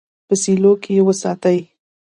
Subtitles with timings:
[0.27, 1.59] په سیلو کې یې وساتي.